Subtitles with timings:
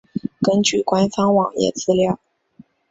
[0.41, 2.19] 根据官方网页资料。